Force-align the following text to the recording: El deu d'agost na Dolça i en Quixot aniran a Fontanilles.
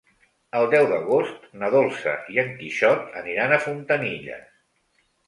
El 0.59 0.63
deu 0.69 0.85
d'agost 0.91 1.43
na 1.63 1.69
Dolça 1.75 2.13
i 2.37 2.41
en 2.45 2.49
Quixot 2.63 3.05
aniran 3.21 3.55
a 3.55 3.61
Fontanilles. 3.67 4.49